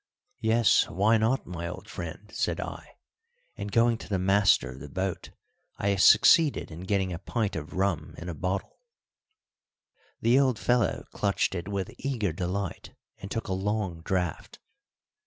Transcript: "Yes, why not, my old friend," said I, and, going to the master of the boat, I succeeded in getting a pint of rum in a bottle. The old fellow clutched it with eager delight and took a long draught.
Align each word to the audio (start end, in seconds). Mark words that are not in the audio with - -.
"Yes, 0.39 0.89
why 0.89 1.19
not, 1.19 1.45
my 1.45 1.67
old 1.67 1.87
friend," 1.87 2.31
said 2.33 2.59
I, 2.59 2.95
and, 3.55 3.71
going 3.71 3.99
to 3.99 4.09
the 4.09 4.17
master 4.17 4.71
of 4.71 4.79
the 4.79 4.89
boat, 4.89 5.29
I 5.77 5.95
succeeded 5.95 6.71
in 6.71 6.85
getting 6.85 7.13
a 7.13 7.19
pint 7.19 7.55
of 7.55 7.73
rum 7.73 8.15
in 8.17 8.27
a 8.27 8.33
bottle. 8.33 8.79
The 10.19 10.39
old 10.39 10.57
fellow 10.57 11.05
clutched 11.11 11.53
it 11.53 11.67
with 11.67 11.93
eager 11.99 12.33
delight 12.33 12.95
and 13.19 13.29
took 13.29 13.47
a 13.47 13.53
long 13.53 14.01
draught. 14.01 14.57